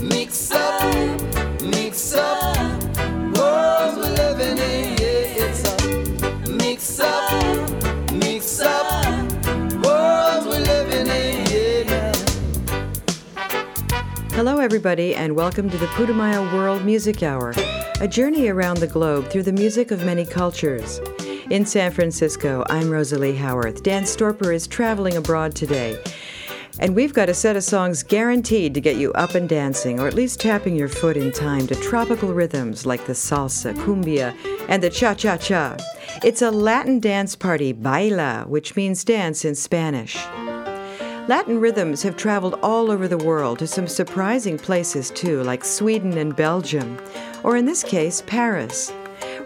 [0.00, 0.94] Mix up,
[1.60, 2.56] mix up.
[3.36, 9.12] World we're living in, yeah, it's a mix up, mix up.
[9.82, 12.12] World we're living in, yeah.
[14.34, 17.52] Hello, everybody, and welcome to the Putumayo World Music Hour,
[18.00, 21.00] a journey around the globe through the music of many cultures.
[21.50, 23.82] In San Francisco, I'm Rosalie Howarth.
[23.82, 25.98] Dan Storper is traveling abroad today.
[26.80, 30.06] And we've got a set of songs guaranteed to get you up and dancing, or
[30.06, 34.36] at least tapping your foot in time to tropical rhythms like the salsa, cumbia,
[34.68, 35.76] and the cha cha cha.
[36.22, 40.16] It's a Latin dance party, baila, which means dance in Spanish.
[41.26, 46.16] Latin rhythms have traveled all over the world to some surprising places too, like Sweden
[46.16, 46.96] and Belgium,
[47.42, 48.92] or in this case, Paris.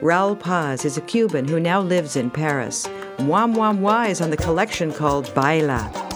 [0.03, 2.87] Raul Paz is a Cuban who now lives in Paris.
[3.21, 6.12] Mua Mua Mua is on the collection called Baila.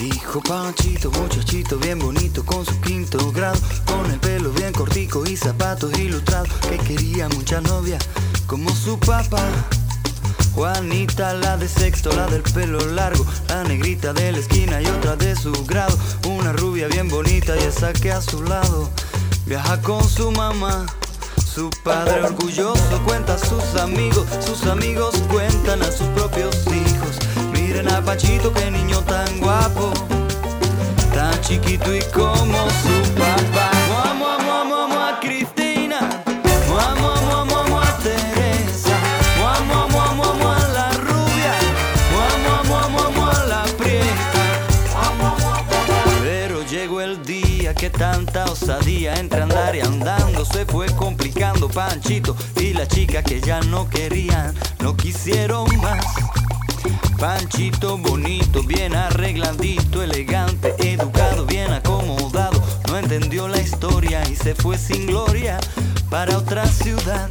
[0.00, 5.36] Dijo Panchito, muchachito bien bonito con su quinto grado, con el pelo bien cortico y
[5.36, 7.98] zapatos ilustrados, que quería mucha novia
[8.46, 9.42] como su papá.
[10.54, 15.16] Juanita, la de sexto, la del pelo largo, la negrita de la esquina y otra
[15.16, 15.96] de su grado,
[16.28, 18.90] una rubia bien bonita y esa que a su lado
[19.46, 20.86] viaja con su mamá.
[21.54, 27.18] Su padre orgulloso cuenta a sus amigos, sus amigos cuentan a sus propios hijos.
[27.74, 29.92] Miren a Pachito, qué niño tan guapo,
[31.12, 33.68] tan chiquito y como su papá.
[33.88, 35.98] Mua, mua, mua, mua, Cristina,
[36.68, 38.96] mua, mua, mua, mua, Teresa,
[39.38, 39.58] mua,
[39.90, 41.54] mua, mua, mua, la rubia,
[42.12, 44.44] mua, mua, mua, mua, la prieta.
[46.22, 52.36] Pero llegó el día que tanta osadía entre andar y andando se fue complicando Panchito
[52.54, 56.43] y la chica que ya no querían, no quisieron más.
[57.24, 64.76] Panchito bonito, bien arregladito, elegante, educado, bien acomodado, no entendió la historia y se fue
[64.76, 65.58] sin gloria
[66.10, 67.30] para otra ciudad.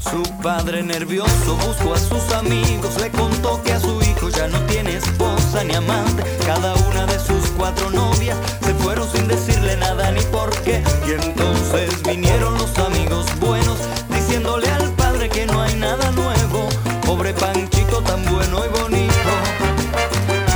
[0.00, 4.58] Su padre nervioso buscó a sus amigos, le contó que a su hijo ya no
[4.60, 10.10] tiene esposa ni amante, cada una de sus cuatro novias se fueron sin decirle nada
[10.10, 10.82] ni por qué.
[11.06, 13.76] Y entonces vinieron los amigos buenos,
[14.08, 16.66] diciéndole al padre que no hay nada nuevo,
[17.06, 19.30] pobre Panchito tan bueno y bonito,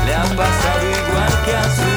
[0.07, 1.96] le ha pasado igual que a su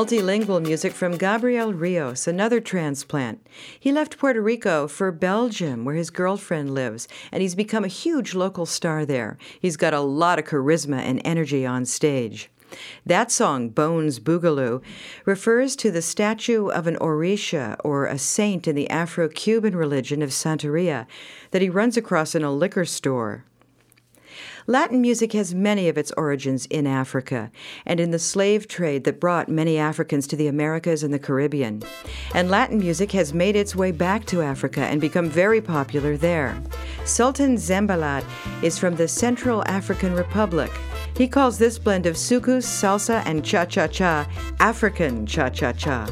[0.00, 3.46] Multilingual music from Gabriel Rios, another transplant.
[3.78, 8.34] He left Puerto Rico for Belgium, where his girlfriend lives, and he's become a huge
[8.34, 9.36] local star there.
[9.60, 12.50] He's got a lot of charisma and energy on stage.
[13.04, 14.80] That song, Bones Bugalu,
[15.26, 20.22] refers to the statue of an Orisha, or a saint in the Afro Cuban religion
[20.22, 21.06] of Santeria,
[21.50, 23.44] that he runs across in a liquor store.
[24.70, 27.50] Latin music has many of its origins in Africa
[27.84, 31.82] and in the slave trade that brought many Africans to the Americas and the Caribbean.
[32.36, 36.56] And Latin music has made its way back to Africa and become very popular there.
[37.04, 38.24] Sultan Zembellat
[38.62, 40.70] is from the Central African Republic.
[41.16, 44.24] He calls this blend of soukous, salsa, and cha cha cha
[44.60, 46.08] African cha cha cha.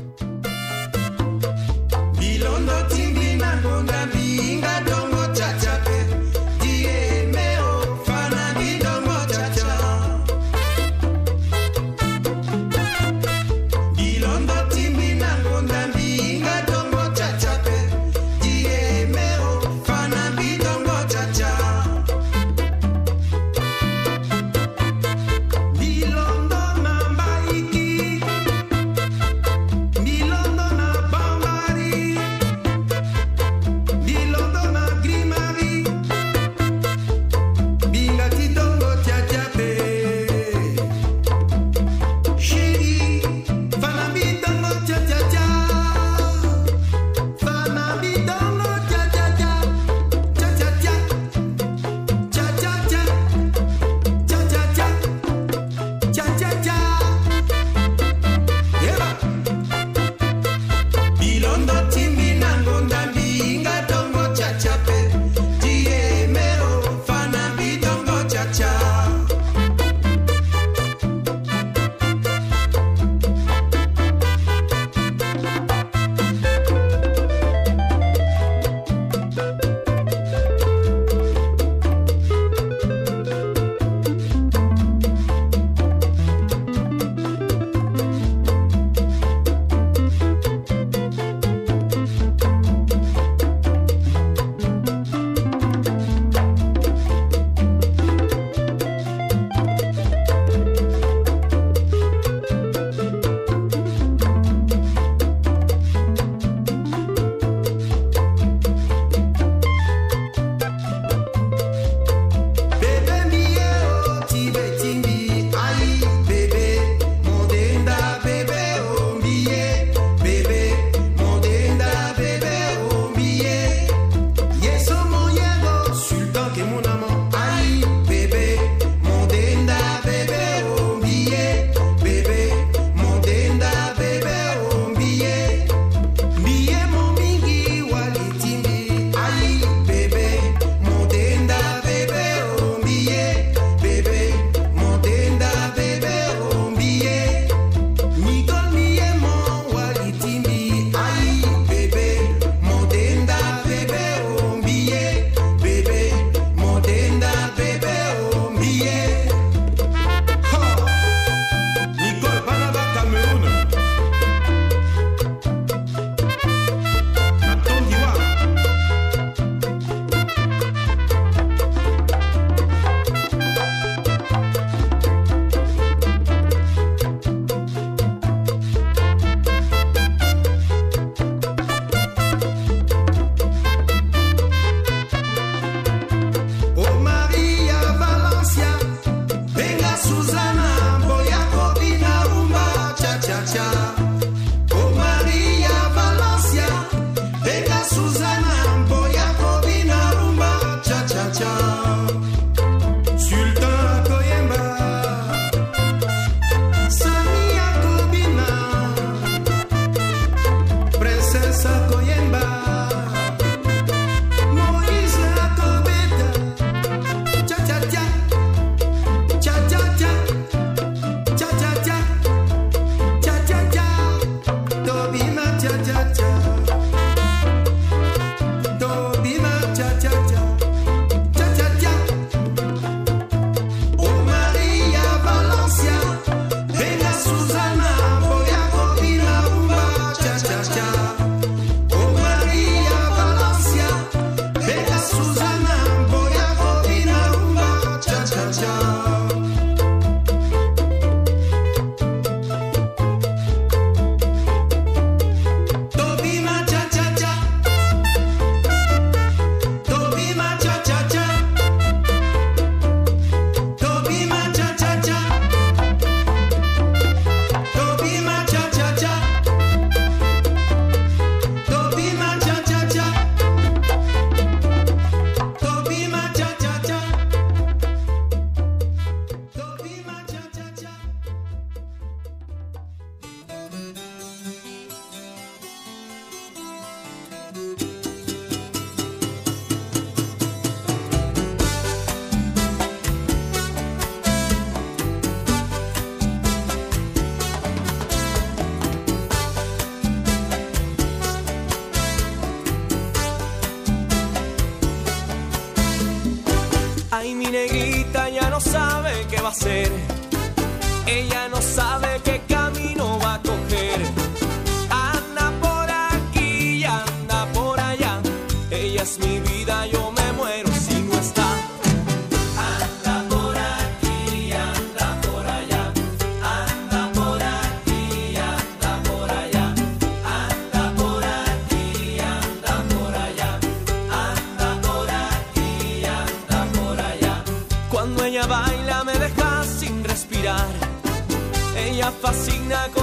[342.69, 342.98] na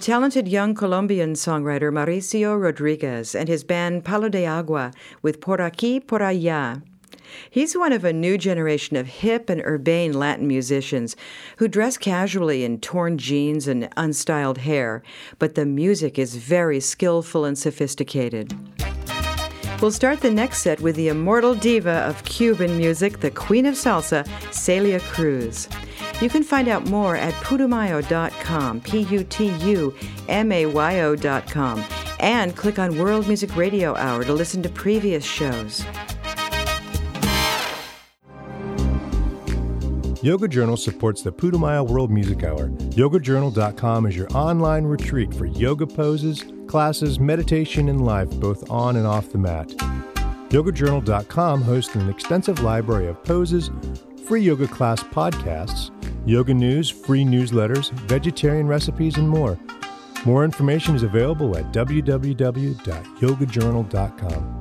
[0.00, 6.82] talented young Colombian songwriter Mauricio Rodriguez and his band Palodeagua with Por Aquí, Por Allá.
[7.50, 11.16] He's one of a new generation of hip and urbane Latin musicians
[11.58, 15.02] who dress casually in torn jeans and unstyled hair,
[15.38, 18.54] but the music is very skillful and sophisticated.
[19.82, 23.74] We'll start the next set with the immortal diva of Cuban music, the Queen of
[23.74, 25.68] Salsa, Celia Cruz.
[26.20, 29.94] You can find out more at putumayo.com, P U T U
[30.28, 31.84] M A Y O.com,
[32.18, 35.84] and click on World Music Radio Hour to listen to previous shows.
[40.22, 42.68] Yoga Journal supports the Putumayo World Music Hour.
[42.68, 49.06] YogaJournal.com is your online retreat for yoga poses, classes, meditation, and life, both on and
[49.06, 49.68] off the mat.
[50.50, 53.70] YogaJournal.com hosts an extensive library of poses,
[54.26, 55.90] free yoga class podcasts,
[56.26, 59.56] yoga news, free newsletters, vegetarian recipes, and more.
[60.24, 64.56] More information is available at www.yogajournal.com.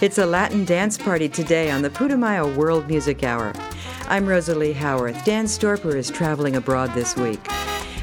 [0.00, 3.54] It's a Latin dance party today on the Putumayo World Music Hour.
[4.06, 5.24] I'm Rosalie Howarth.
[5.24, 7.40] Dan Storper is traveling abroad this week.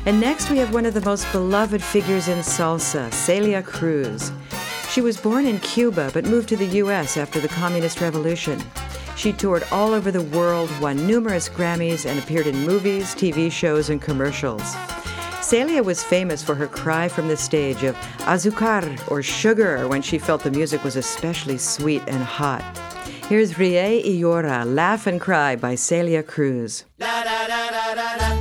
[0.06, 4.32] And next we have one of the most beloved figures in salsa, Celia Cruz.
[4.90, 7.18] She was born in Cuba but moved to the U.S.
[7.18, 8.60] after the Communist Revolution.
[9.16, 13.92] She toured all over the world, won numerous Grammys, and appeared in movies, TV shows,
[13.92, 14.76] and commercials.
[15.42, 20.18] Celia was famous for her cry from the stage of azucar or sugar when she
[20.18, 22.64] felt the music was especially sweet and hot.
[23.30, 26.86] Here's Rie y Laugh and Cry by Celia Cruz.
[27.00, 28.41] Azúcar.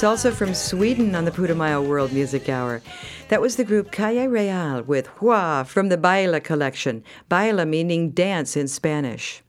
[0.00, 2.80] Salsa from Sweden on the Putumayo World Music Hour.
[3.28, 7.04] That was the group Calle Real with Hoah from the Baila collection.
[7.28, 9.42] Baila meaning dance in Spanish.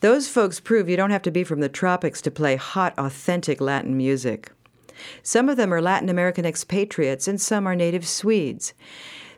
[0.00, 3.60] Those folks prove you don't have to be from the tropics to play hot, authentic
[3.60, 4.50] Latin music.
[5.22, 8.72] Some of them are Latin American expatriates and some are native Swedes.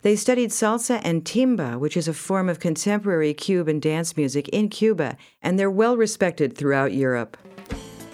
[0.02, 4.68] They studied salsa and timba, which is a form of contemporary Cuban dance music in
[4.68, 7.36] Cuba, and they're well respected throughout Europe.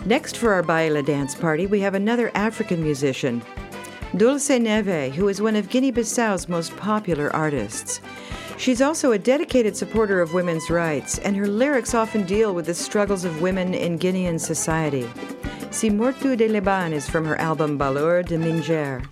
[0.05, 3.41] Next for our Baila dance party, we have another African musician,
[4.17, 8.01] Dulce Neves, who is one of Guinea Bissau's most popular artists.
[8.59, 12.75] She's also a dedicated supporter of women's rights, and her lyrics often deal with the
[12.75, 15.09] struggles of women in Guinean society.
[15.71, 19.07] Si Mortu di Leban is from her album Balur di Mindjer.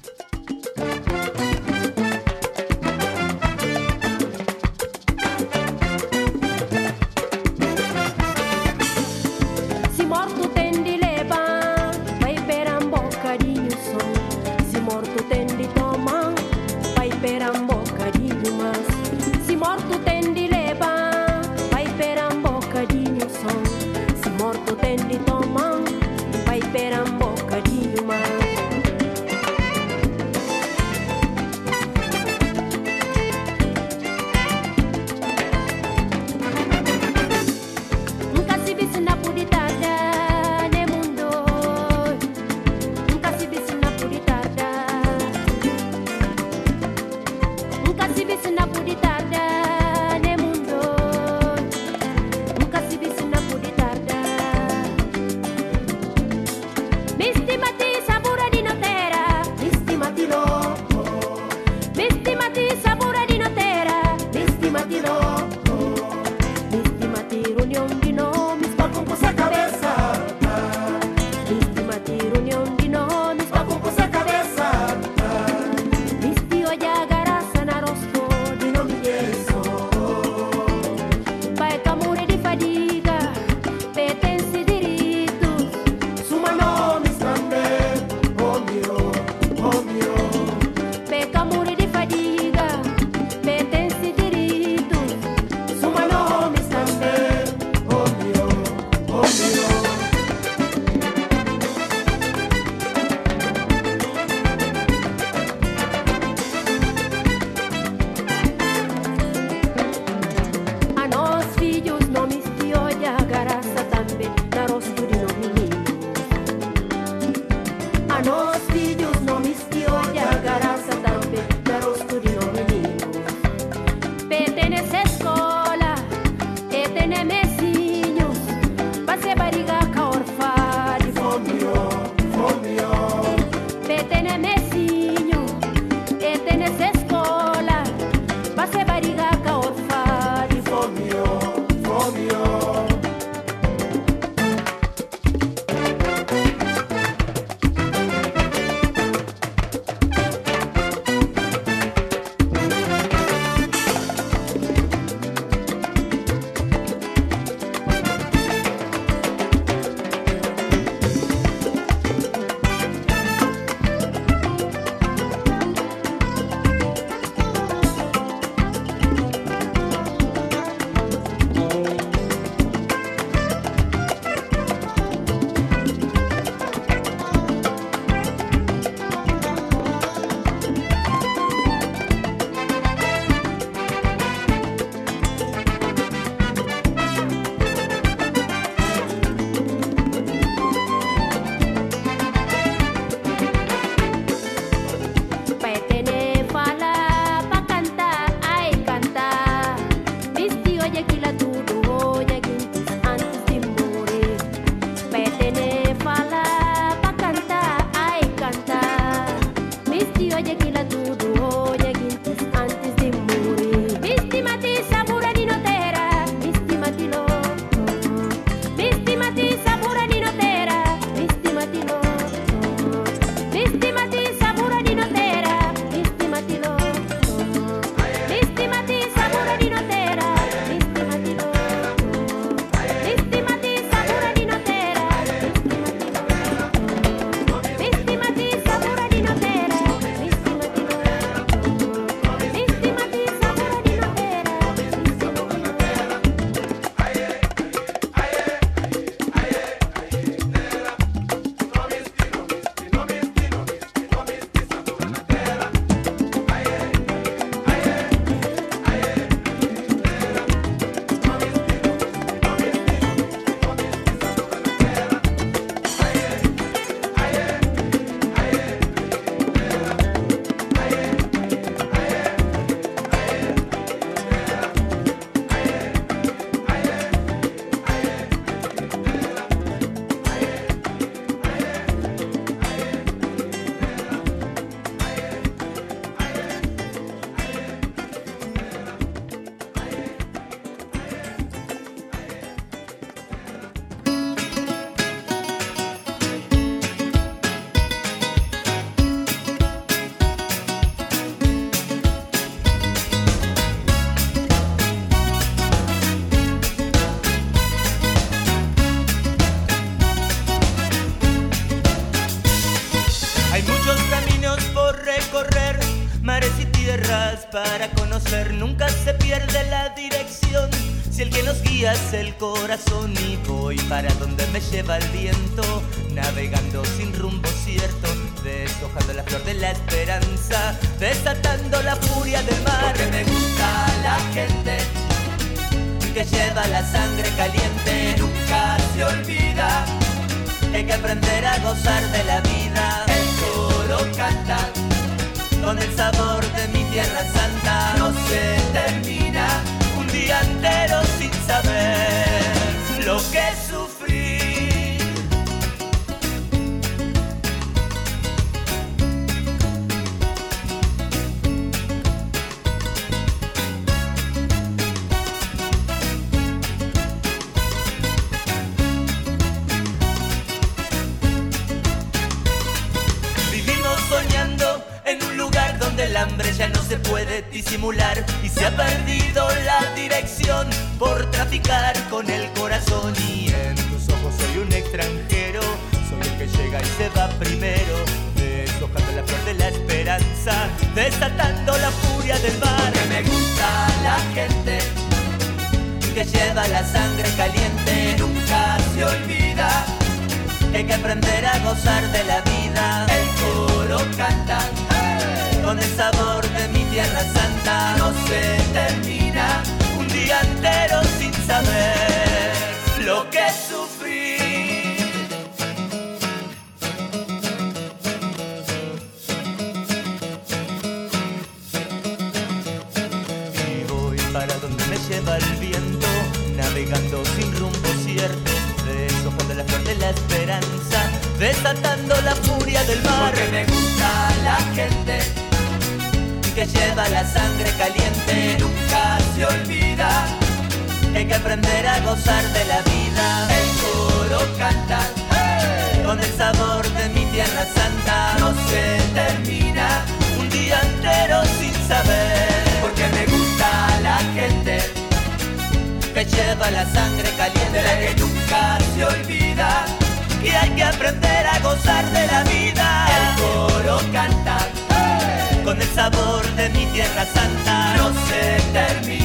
[467.01, 467.97] Tierra santa.
[467.97, 469.20] No se termina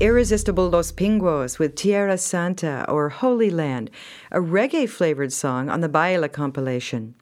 [0.00, 3.92] Irresistible Los Pinguos with Tierra Santa or Holy Land,
[4.32, 7.14] a reggae flavored song on the Baila compilation.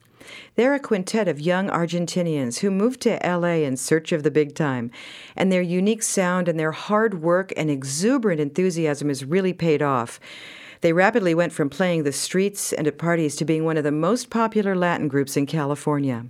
[0.54, 4.54] They're a quintet of young Argentinians who moved to LA in search of the big
[4.54, 4.90] time,
[5.36, 10.18] and their unique sound and their hard work and exuberant enthusiasm has really paid off.
[10.80, 13.92] They rapidly went from playing the streets and at parties to being one of the
[13.92, 16.24] most popular Latin groups in California.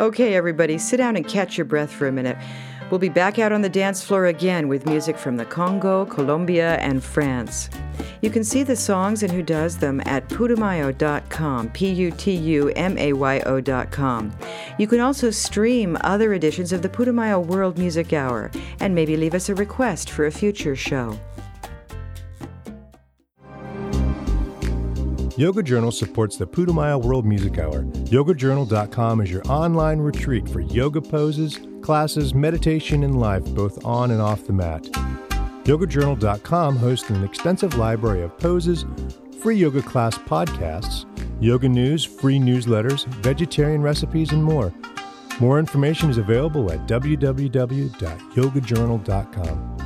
[0.00, 2.36] Okay, everybody, sit down and catch your breath for a minute.
[2.90, 6.76] We'll be back out on the dance floor again with music from the Congo, Colombia,
[6.76, 7.68] and France.
[8.20, 12.68] You can see the songs and who does them at putumayo.com, P U T U
[12.70, 14.32] M A Y O.com.
[14.78, 19.34] You can also stream other editions of the Putumayo World Music Hour and maybe leave
[19.34, 21.18] us a request for a future show.
[25.36, 27.82] Yoga Journal supports the Putumayo World Music Hour.
[27.82, 34.20] YogaJournal.com is your online retreat for yoga poses, classes, meditation, and life, both on and
[34.20, 34.82] off the mat.
[35.62, 38.84] YogaJournal.com hosts an extensive library of poses,
[39.40, 41.04] free yoga class podcasts,
[41.40, 44.74] yoga news, free newsletters, vegetarian recipes, and more.
[45.38, 49.76] More information is available at www.yogajournal.com.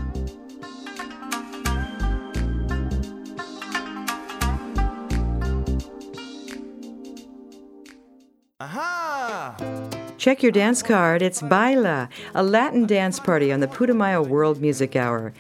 [10.21, 11.23] Check your dance card.
[11.23, 15.33] It's Baila, a Latin dance party on the Putumayo World Music Hour.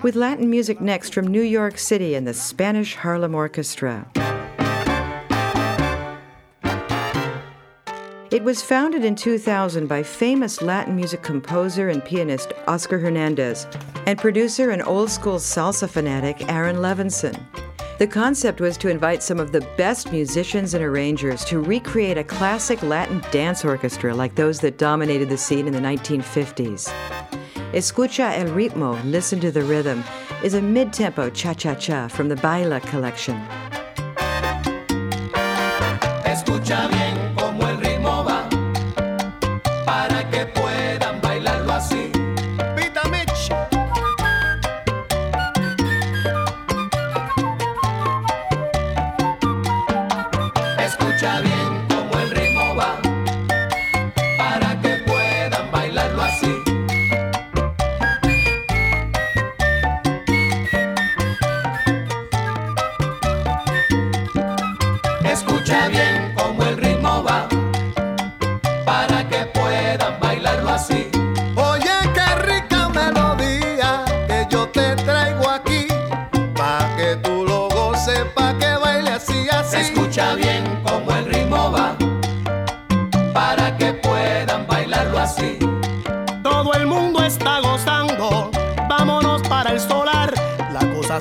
[0.00, 4.10] With Latin music next from New York City and the Spanish Harlem Orchestra.
[8.30, 13.66] It was founded in 2000 by famous Latin music composer and pianist Oscar Hernandez
[14.06, 17.38] and producer and old school salsa fanatic Aaron Levinson.
[17.98, 22.24] The concept was to invite some of the best musicians and arrangers to recreate a
[22.24, 26.92] classic Latin dance orchestra like those that dominated the scene in the 1950s.
[27.72, 30.02] Escucha el ritmo, listen to the rhythm,
[30.42, 33.40] is a mid tempo cha cha cha from the Baila collection.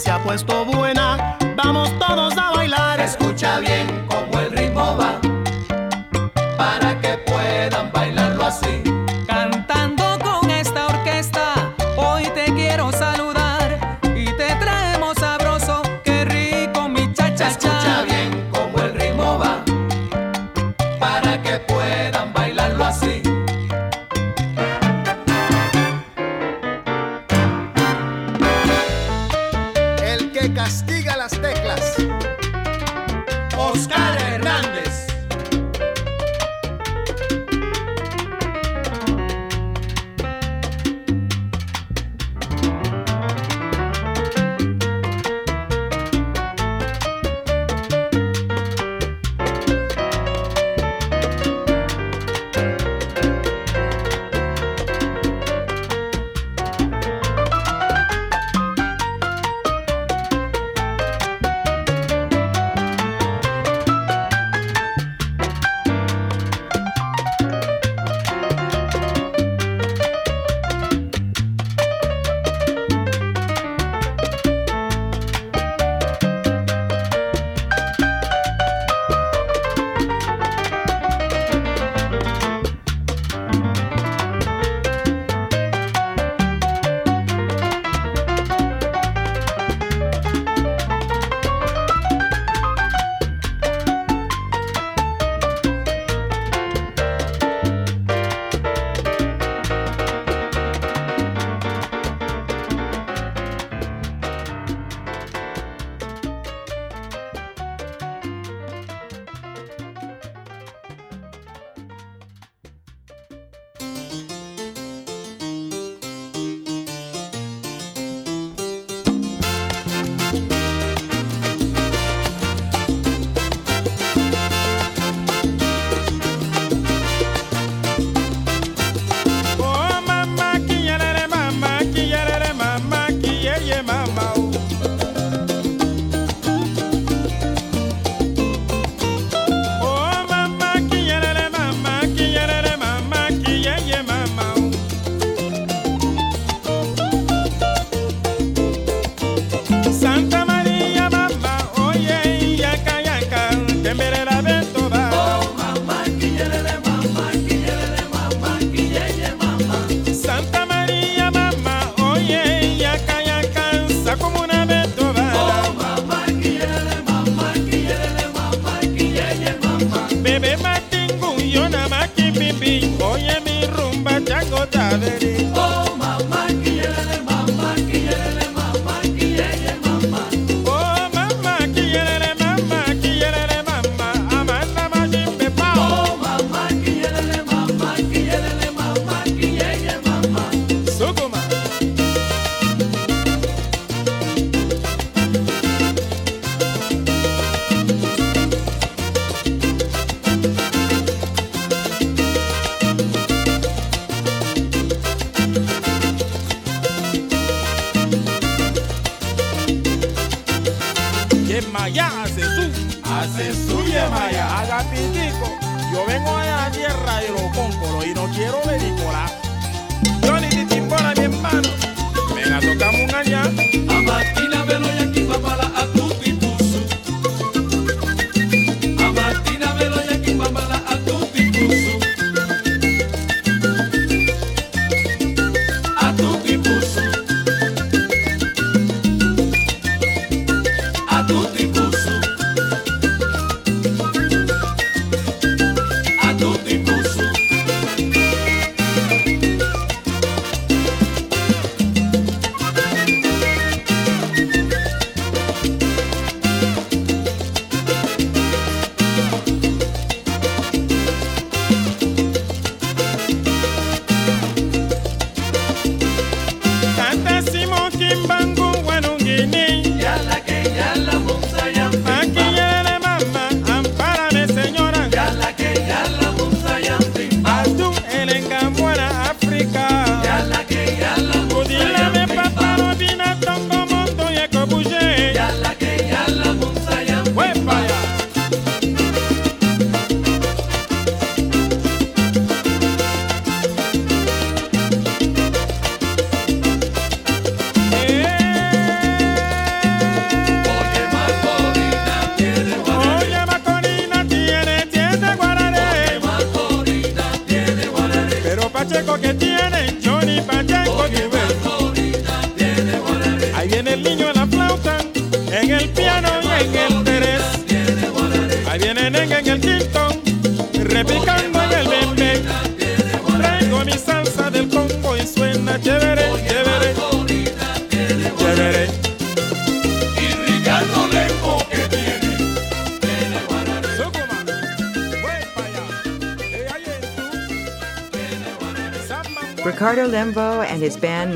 [0.02, 1.38] se ha puesto buena.
[1.56, 3.00] Vamos todos a bailar.
[3.00, 4.01] Escucha bien.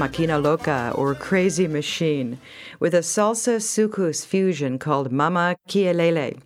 [0.07, 2.37] Band Loca, or Crazy Machine,
[2.79, 6.39] with a salsa soukous fusion called Mama Kiyelele.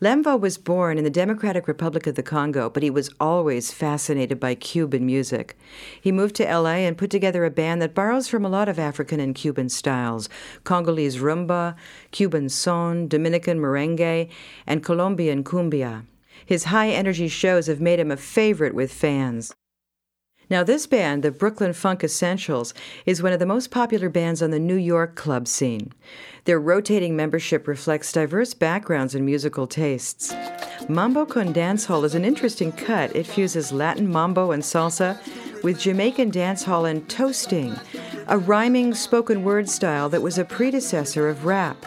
[0.00, 4.40] Lemvo was born in the Democratic Republic of the Congo, but he was always fascinated
[4.40, 5.56] by Cuban music.
[6.00, 8.78] He moved to LA and put together a band that borrows from a lot of
[8.78, 10.28] African and Cuban styles
[10.64, 11.76] Congolese rumba,
[12.10, 14.28] Cuban son, Dominican merengue,
[14.66, 16.06] and Colombian cumbia.
[16.44, 19.54] His high energy shows have made him a favorite with fans.
[20.48, 22.72] Now, this band, the Brooklyn Funk Essentials,
[23.04, 25.92] is one of the most popular bands on the New York club scene.
[26.44, 30.32] Their rotating membership reflects diverse backgrounds and musical tastes.
[30.88, 33.14] Mambo con Dancehall is an interesting cut.
[33.16, 35.18] It fuses Latin mambo and salsa
[35.64, 37.74] with Jamaican dancehall and toasting,
[38.28, 41.84] a rhyming spoken word style that was a predecessor of rap.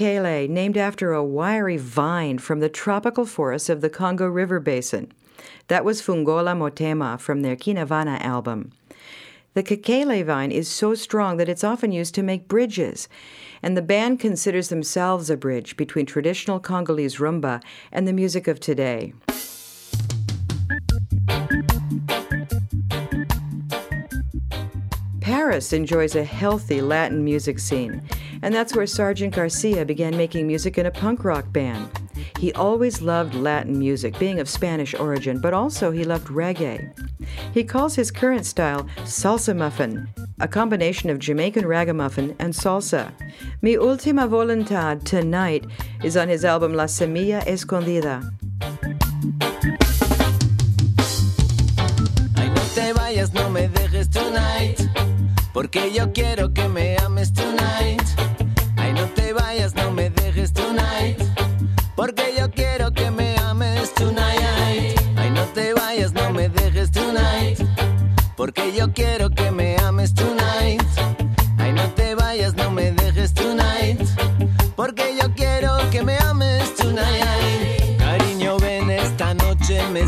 [0.00, 5.12] Named after a wiry vine from the tropical forests of the Congo River Basin.
[5.68, 8.72] That was Fungola Motema from their Kinavana album.
[9.54, 13.08] The Kekele vine is so strong that it's often used to make bridges,
[13.62, 18.60] and the band considers themselves a bridge between traditional Congolese rumba and the music of
[18.60, 19.12] today.
[25.22, 28.02] Paris enjoys a healthy Latin music scene,
[28.42, 31.88] and that's where Sergent Garcia began making music in a punk rock band.
[32.40, 36.90] He always loved Latin music, being of Spanish origin, but also he loved reggae.
[37.54, 40.08] He calls his current style salsa muffin,
[40.40, 43.12] a combination of Jamaican ragamuffin and salsa.
[43.62, 45.64] Mi Ultima Voluntad Tonight
[46.02, 48.28] is on his album La Semilla Escondida.
[53.14, 55.11] Ay, no
[55.52, 58.02] Porque yo quiero que me ames tonight.
[58.76, 61.18] Ay, no te vayas, no me dejes tonight.
[61.94, 64.98] Porque yo quiero que me ames tonight.
[65.16, 67.58] Ay, no te vayas, no me dejes tonight.
[68.34, 70.82] Porque yo quiero que me ames tonight.
[71.58, 74.00] Ay, no te vayas, no me dejes tonight.
[74.74, 77.61] Porque yo quiero que me ames tonight.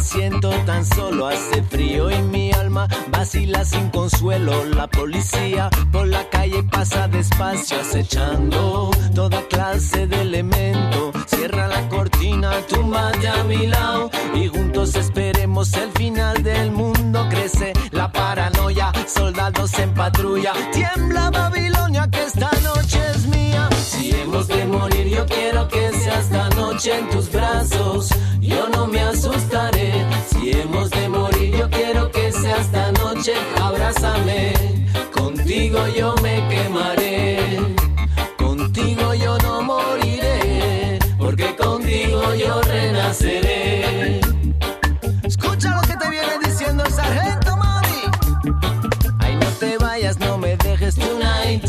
[0.04, 1.26] Siento tan solo.
[1.26, 4.64] Hace frío y mi alma vacila sin consuelo.
[4.66, 11.12] La policía por la calle pasa despacio, acechando toda clase de elemento.
[11.44, 17.26] Cierra la cortina, túmbate a mi lado y juntos esperemos el final del mundo.
[17.28, 20.54] Crece la paranoia, soldados en patrulla.
[20.72, 23.68] Tiembla Babilonia, que esta noche es mía.
[23.76, 28.08] Si hemos de morir, yo quiero que sea esta noche en tus brazos.
[28.40, 29.92] Yo no me asustaré.
[30.30, 33.34] Si hemos de morir, yo quiero que sea esta noche.
[33.60, 34.54] Abrázame.
[35.12, 37.74] Contigo yo me quemaré.
[41.94, 44.20] Contigo yo renaceré.
[45.22, 48.02] Escucha lo que te viene diciendo el sargento, mami.
[49.20, 51.64] Ay, no te vayas, no me dejes tonight.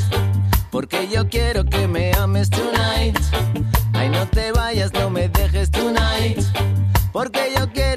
[0.72, 3.18] Porque yo quiero que me ames tonight.
[3.94, 6.42] Ay, no te vayas, no me dejes tonight.
[7.12, 7.95] Porque yo quiero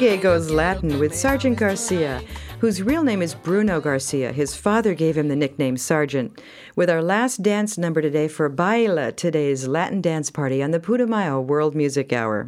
[0.00, 2.22] Rodrigue goes Latin with Sergent Garcia,
[2.58, 4.32] whose real name is Bruno Garcia.
[4.32, 6.40] His father gave him the nickname Sergeant.
[6.74, 11.44] With our last dance number today for Baila, today's Latin dance party on the Putumayo
[11.44, 12.46] World Music Hour.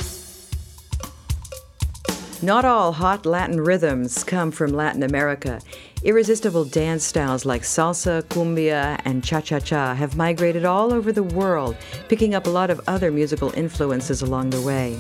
[2.41, 5.61] Not all hot Latin rhythms come from Latin America.
[6.05, 11.23] Irresistible dance styles like salsa, cumbia, and cha cha cha have migrated all over the
[11.23, 11.77] world,
[12.09, 14.99] picking up a lot of other musical influences along the way.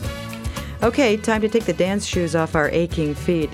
[0.82, 3.48] Okay, time to take the dance shoes off our aching feet.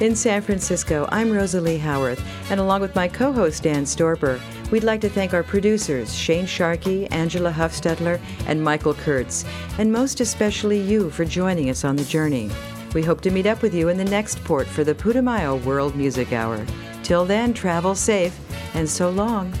[0.00, 4.82] In San Francisco, I'm Rosalie Howarth, and along with my co host Dan Storper, we'd
[4.82, 9.44] like to thank our producers, Shane Sharkey, Angela Huffstetler, and Michael Kurtz,
[9.76, 12.50] and most especially you for joining us on the journey.
[12.94, 15.94] We hope to meet up with you in the next port for the Putumayo World
[15.94, 16.64] Music Hour.
[17.02, 18.34] Till then, travel safe,
[18.72, 19.52] and so long.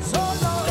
[0.00, 0.65] So long.